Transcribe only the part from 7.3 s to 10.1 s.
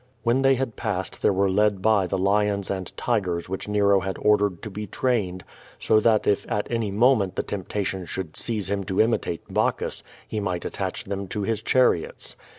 the temptation should seize him to imitate Bacclius,